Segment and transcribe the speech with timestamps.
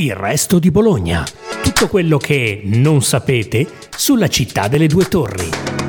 [0.00, 1.26] Il resto di Bologna.
[1.62, 5.79] Tutto quello che non sapete sulla città delle due torri.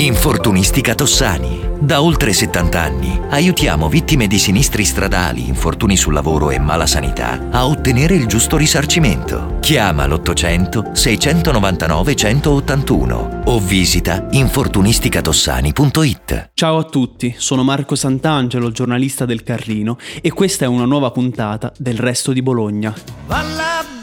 [0.00, 1.60] Infortunistica Tossani.
[1.78, 7.48] Da oltre 70 anni aiutiamo vittime di sinistri stradali, infortuni sul lavoro e mala sanità
[7.50, 9.58] a ottenere il giusto risarcimento.
[9.60, 16.52] Chiama l'800 699 181 o visita infortunisticatossani.it.
[16.54, 21.74] Ciao a tutti, sono Marco Sant'Angelo, giornalista del Carlino e questa è una nuova puntata
[21.76, 22.94] del Resto di Bologna.
[23.26, 23.99] Balla,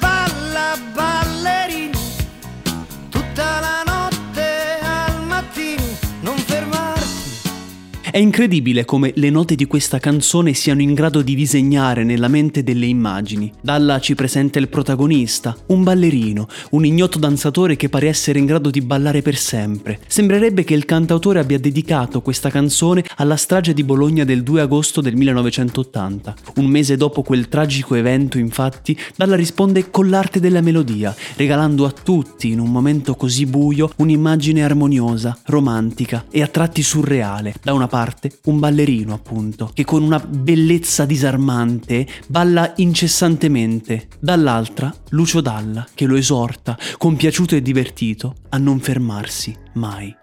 [8.18, 12.64] È incredibile come le note di questa canzone siano in grado di disegnare nella mente
[12.64, 13.54] delle immagini.
[13.62, 18.72] Dalla ci presenta il protagonista, un ballerino, un ignoto danzatore che pare essere in grado
[18.72, 20.00] di ballare per sempre.
[20.08, 25.00] Sembrerebbe che il cantautore abbia dedicato questa canzone alla strage di Bologna del 2 agosto
[25.00, 26.36] del 1980.
[26.56, 31.92] Un mese dopo quel tragico evento, infatti, Dalla risponde con l'arte della melodia, regalando a
[31.92, 37.54] tutti, in un momento così buio, un'immagine armoniosa, romantica e a tratti surreale.
[37.62, 38.06] Da una parte
[38.46, 46.16] un ballerino, appunto, che con una bellezza disarmante balla incessantemente, dall'altra Lucio Dalla, che lo
[46.16, 50.16] esorta, compiaciuto e divertito, a non fermarsi mai.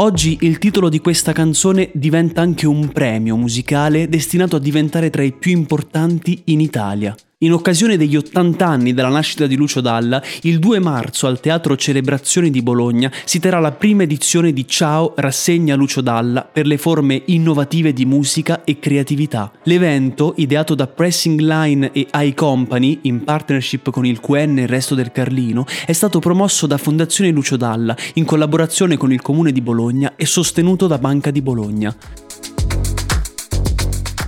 [0.00, 5.24] Oggi il titolo di questa canzone diventa anche un premio musicale destinato a diventare tra
[5.24, 7.16] i più importanti in Italia.
[7.40, 11.76] In occasione degli 80 anni della nascita di Lucio Dalla, il 2 marzo al Teatro
[11.76, 16.78] Celebrazioni di Bologna si terrà la prima edizione di Ciao Rassegna Lucio Dalla per le
[16.78, 19.52] forme innovative di musica e creatività.
[19.62, 24.96] L'evento, ideato da Pressing Line e iCompany in partnership con il QN e il resto
[24.96, 29.60] del Carlino, è stato promosso da Fondazione Lucio Dalla in collaborazione con il Comune di
[29.60, 31.96] Bologna e sostenuto da Banca di Bologna.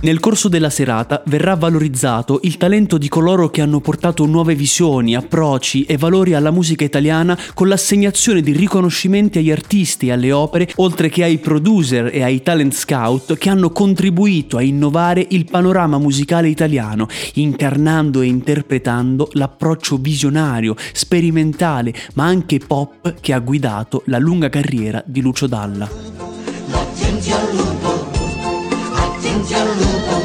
[0.03, 5.15] Nel corso della serata verrà valorizzato il talento di coloro che hanno portato nuove visioni,
[5.15, 10.71] approcci e valori alla musica italiana con l'assegnazione di riconoscimenti agli artisti e alle opere,
[10.77, 15.99] oltre che ai producer e ai talent scout che hanno contribuito a innovare il panorama
[15.99, 24.17] musicale italiano, incarnando e interpretando l'approccio visionario, sperimentale, ma anche pop che ha guidato la
[24.17, 25.87] lunga carriera di Lucio Dalla.
[29.31, 30.20] 新疆路口。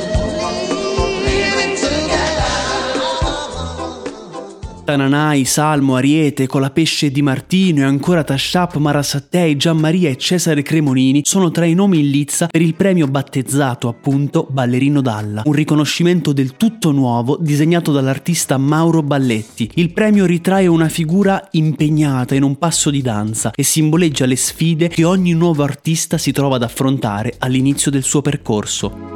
[4.87, 11.51] Tananai, Salmo, Ariete, Colapesce Di Martino e ancora Tashap, Marasattei, Gianmaria e Cesare Cremonini sono
[11.51, 16.57] tra i nomi in lizza per il premio battezzato appunto Ballerino Dalla, un riconoscimento del
[16.57, 19.73] tutto nuovo disegnato dall'artista Mauro Balletti.
[19.75, 24.87] Il premio ritrae una figura impegnata in un passo di danza e simboleggia le sfide
[24.87, 29.16] che ogni nuovo artista si trova ad affrontare all'inizio del suo percorso.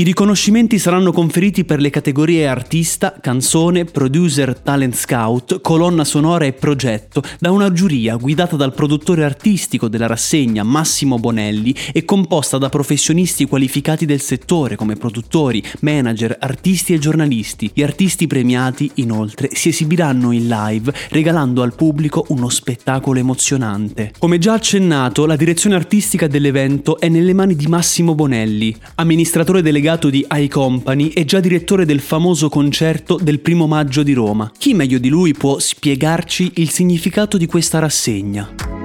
[0.00, 6.54] I riconoscimenti saranno conferiti per le categorie artista, canzone, producer, talent scout, colonna sonora e
[6.54, 12.70] progetto da una giuria guidata dal produttore artistico della rassegna Massimo Bonelli e composta da
[12.70, 17.70] professionisti qualificati del settore come produttori, manager, artisti e giornalisti.
[17.74, 24.14] Gli artisti premiati, inoltre, si esibiranno in live regalando al pubblico uno spettacolo emozionante.
[24.18, 29.88] Come già accennato, la direzione artistica dell'evento è nelle mani di Massimo Bonelli, amministratore delegato
[29.96, 34.50] di iCompany e già direttore del famoso concerto del primo maggio di Roma.
[34.56, 38.79] Chi meglio di lui può spiegarci il significato di questa rassegna?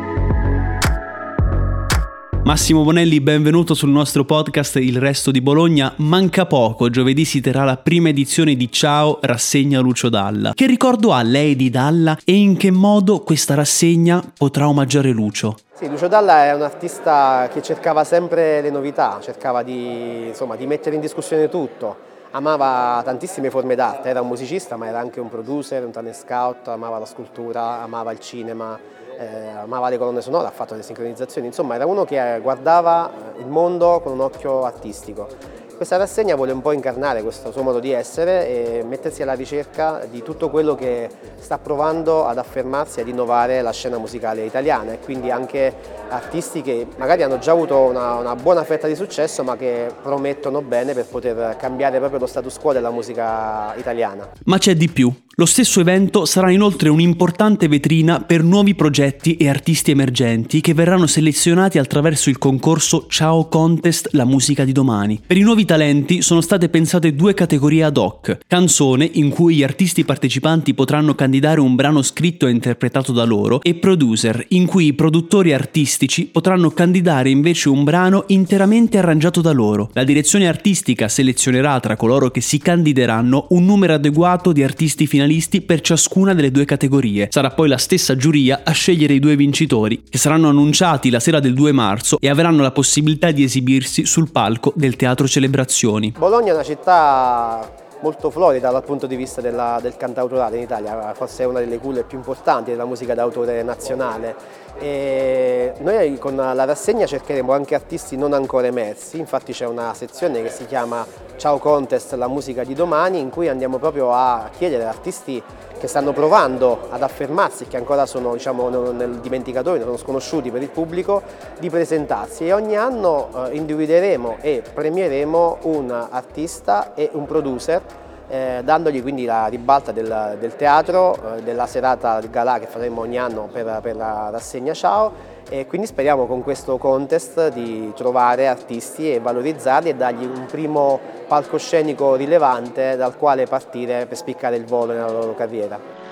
[2.46, 5.92] Massimo Bonelli, benvenuto sul nostro podcast Il Resto di Bologna.
[5.96, 10.52] Manca poco, giovedì si terrà la prima edizione di Ciao Rassegna Lucio Dalla.
[10.54, 15.58] Che ricordo ha lei di Dalla e in che modo questa rassegna potrà omaggiare Lucio?
[15.74, 20.68] Sì, Lucio Dalla è un artista che cercava sempre le novità, cercava di, insomma, di
[20.68, 21.98] mettere in discussione tutto.
[22.30, 26.68] Amava tantissime forme d'arte, era un musicista ma era anche un producer, un talent scout,
[26.68, 28.78] amava la scultura, amava il cinema,
[29.18, 33.48] eh, amava le colonne sonore, ha fatto le sincronizzazioni, insomma era uno che guardava il
[33.48, 35.28] mondo con un occhio artistico.
[35.76, 40.08] Questa rassegna vuole un po' incarnare questo suo modo di essere e mettersi alla ricerca
[40.10, 44.94] di tutto quello che sta provando ad affermarsi e ad innovare la scena musicale italiana
[44.94, 45.74] e quindi anche
[46.08, 50.62] artisti che magari hanno già avuto una, una buona fetta di successo ma che promettono
[50.62, 54.30] bene per poter cambiare proprio lo status quo della musica italiana.
[54.46, 55.14] Ma c'è di più.
[55.38, 61.08] Lo stesso evento sarà inoltre un'importante vetrina per nuovi progetti e artisti emergenti che verranno
[61.08, 65.22] selezionati attraverso il concorso Ciao Contest La musica di domani.
[65.26, 68.38] Per i nuovi talenti sono state pensate due categorie ad hoc.
[68.48, 73.62] Canzone, in cui gli artisti partecipanti potranno candidare un brano scritto e interpretato da loro,
[73.62, 79.52] e producer, in cui i produttori artistici potranno candidare invece un brano interamente arrangiato da
[79.52, 79.90] loro.
[79.94, 85.62] La direzione artistica selezionerà tra coloro che si candideranno un numero adeguato di artisti finalisti
[85.62, 87.28] per ciascuna delle due categorie.
[87.32, 91.40] Sarà poi la stessa giuria a scegliere i due vincitori, che saranno annunciati la sera
[91.40, 96.12] del 2 marzo e avranno la possibilità di esibirsi sul palco del Teatro Celebrazioni.
[96.12, 97.72] Bologna è una città
[98.02, 101.78] molto florida dal punto di vista della, del cantautorale in Italia, forse è una delle
[101.78, 104.36] culle più importanti della musica d'autore nazionale.
[104.78, 110.44] E noi con la rassegna cercheremo anche artisti non ancora emersi, infatti c'è una sezione
[110.44, 111.06] che si chiama
[111.38, 115.44] Ciao Contest, la musica di domani, in cui andiamo proprio a chiedere ad artisti
[115.78, 120.70] che stanno provando ad affermarsi, che ancora sono diciamo, nel dimenticatoio, sono sconosciuti per il
[120.70, 121.22] pubblico,
[121.60, 122.48] di presentarsi.
[122.48, 127.82] E ogni anno eh, individueremo e premieremo un artista e un producer
[128.28, 133.20] eh, dandogli quindi la ribalta del, del teatro, eh, della serata galà che faremo ogni
[133.20, 139.14] anno per, per la rassegna Ciao e quindi speriamo con questo contest di trovare artisti
[139.14, 144.94] e valorizzarli e dargli un primo palcoscenico rilevante dal quale partire per spiccare il volo
[144.94, 146.05] nella loro carriera.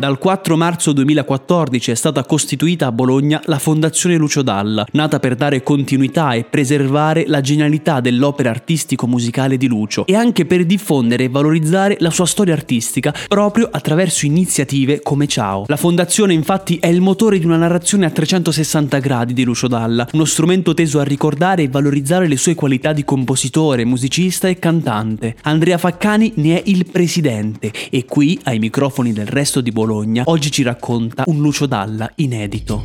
[0.00, 5.34] Dal 4 marzo 2014 è stata costituita a Bologna la Fondazione Lucio Dalla, nata per
[5.34, 11.28] dare continuità e preservare la genialità dell'opera artistico-musicale di Lucio e anche per diffondere e
[11.28, 15.64] valorizzare la sua storia artistica proprio attraverso iniziative come Ciao.
[15.66, 20.08] La fondazione infatti è il motore di una narrazione a 360 gradi di Lucio Dalla,
[20.14, 25.36] uno strumento teso a ricordare e valorizzare le sue qualità di compositore, musicista e cantante.
[25.42, 30.22] Andrea Faccani ne è il presidente e qui, ai microfoni del resto di Bologna, Bologna,
[30.26, 32.84] oggi ci racconta un Lucio Dalla inedito.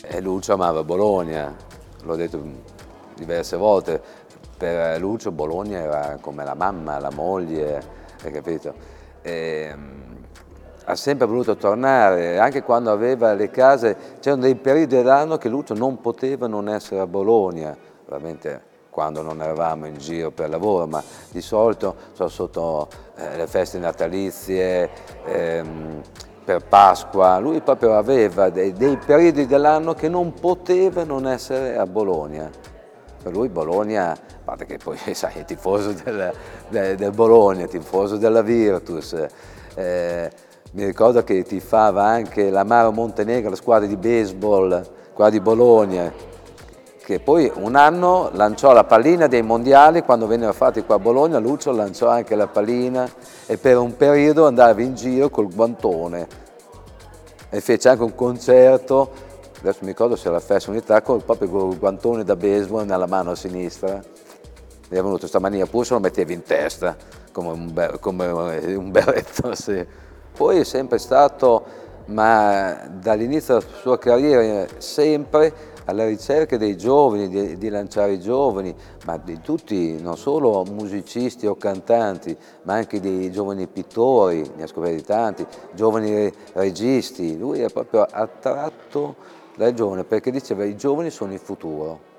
[0.00, 1.52] E Lucio amava Bologna,
[2.04, 2.40] l'ho detto
[3.16, 4.00] diverse volte,
[4.56, 7.82] per Lucio Bologna era come la mamma, la moglie,
[8.22, 8.72] hai capito?
[9.22, 10.14] E, mm,
[10.84, 15.74] ha sempre voluto tornare, anche quando aveva le case, c'erano dei periodi dell'anno che Lucio
[15.74, 17.76] non poteva non essere a Bologna,
[18.06, 23.46] veramente quando non eravamo in giro per lavoro, ma di solito sono sotto eh, le
[23.46, 24.90] feste natalizie,
[25.24, 26.02] ehm,
[26.44, 31.86] per Pasqua, lui proprio aveva dei, dei periodi dell'anno che non poteva non essere a
[31.86, 32.50] Bologna.
[33.22, 36.30] Per lui Bologna, a parte che poi sai, è tifoso del,
[36.68, 39.16] del, del Bologna, tifoso della Virtus,
[39.74, 40.30] eh,
[40.72, 44.84] mi ricordo che tifava anche l'Amaro Montenegro, la squadra di baseball,
[45.14, 46.12] qua di Bologna,
[47.04, 51.38] che poi un anno lanciò la pallina dei mondiali, quando vennero fatti qua a Bologna,
[51.38, 53.10] Lucio lanciò anche la pallina
[53.46, 56.50] e per un periodo andava in giro col guantone
[57.54, 59.10] e fece anche un concerto,
[59.58, 63.06] adesso mi ricordo se era la festa unità, con, proprio il guantone da baseball nella
[63.06, 63.92] mano sinistra.
[63.92, 66.96] Mi è venuto questa mania, pure se lo metteva in testa,
[67.30, 69.52] come un, be come un berretto.
[69.54, 69.86] Sì.
[70.34, 71.62] Poi è sempre stato,
[72.06, 78.74] ma dall'inizio della sua carriera, sempre alla ricerca dei giovani, di, di, lanciare i giovani,
[79.06, 84.66] ma di tutti, non solo musicisti o cantanti, ma anche dei giovani pittori, ne ha
[84.66, 87.36] scoperti tanti, giovani registi.
[87.36, 89.16] Lui è proprio attratto
[89.56, 92.10] dai giovani perché diceva i giovani sono il futuro.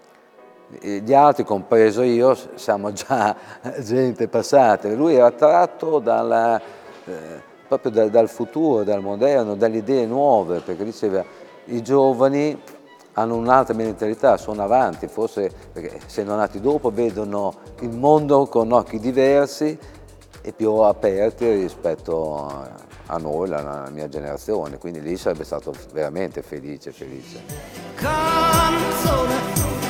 [0.79, 3.35] Gli altri, compreso io, siamo già
[3.79, 4.89] gente passata.
[4.89, 6.59] Lui era attratto dalla,
[7.05, 11.23] eh, proprio da, dal futuro, dal moderno, dalle idee nuove, perché diceva
[11.65, 12.59] i giovani
[13.13, 18.99] hanno un'altra mentalità, sono avanti, forse perché essendo nati dopo vedono il mondo con occhi
[18.99, 19.77] diversi
[20.41, 26.91] e più aperti rispetto a noi, la, mia generazione, quindi lì sarebbe stato veramente felice,
[26.91, 27.41] felice.
[27.95, 29.35] Canzone,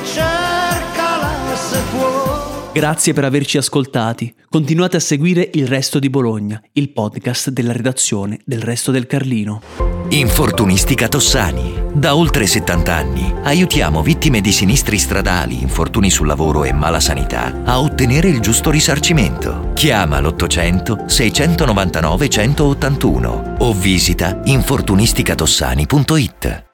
[0.04, 2.52] cercala se puoi.
[2.72, 4.34] Grazie per averci ascoltati.
[4.48, 9.83] Continuate a seguire Il Resto di Bologna, il podcast della redazione del Resto del Carlino.
[10.10, 11.82] Infortunistica Tossani.
[11.92, 17.62] Da oltre 70 anni aiutiamo vittime di sinistri stradali, infortuni sul lavoro e mala sanità
[17.64, 19.70] a ottenere il giusto risarcimento.
[19.74, 26.73] Chiama l'800 699 181 o visita infortunisticatossani.it.